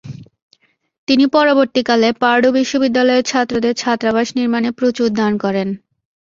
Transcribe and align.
তিনি 1.07 1.25
পরবর্তী 1.35 1.81
কালে 1.83 2.09
পার্ডু 2.21 2.49
বিশ্ববিদ্যালয়ের 2.57 3.27
ছাত্রদের 3.31 3.73
ছাত্রাবাস 3.75 4.27
নির্মাণে 4.37 4.69
প্রচুর 4.79 5.07
দান 5.19 5.33
করেন। 5.43 5.67